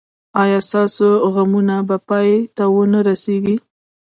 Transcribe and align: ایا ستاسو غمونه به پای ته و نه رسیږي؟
ایا 0.41 0.59
ستاسو 0.67 1.07
غمونه 1.33 1.75
به 1.87 1.97
پای 2.07 2.29
ته 2.55 2.63
و 2.71 2.75
نه 2.91 2.99
رسیږي؟ 3.07 3.57